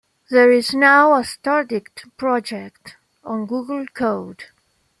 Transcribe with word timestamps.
There 0.31 0.51
is 0.51 0.73
now 0.73 1.13
a 1.13 1.19
StarDict 1.19 2.09
project 2.17 2.95
on 3.23 3.45
Google 3.45 3.85
Code. 3.85 4.45